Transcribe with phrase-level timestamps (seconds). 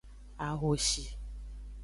[0.47, 1.05] Ahoshi.